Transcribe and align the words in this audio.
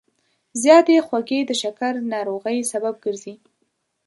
زیاتې 0.61 0.95
خوږې 1.07 1.39
د 1.45 1.51
شکر 1.61 1.93
ناروغۍ 2.13 2.57
سبب 2.71 2.95
ګرځي. 3.03 3.33